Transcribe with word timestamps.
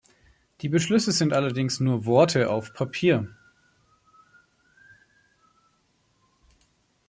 Die 0.61 0.67
Beschlüsse 0.67 1.11
sind 1.11 1.31
allerdings 1.31 1.79
nur 1.79 2.05
Worte 2.07 2.49
auf 2.49 2.73
Papier. 2.73 3.29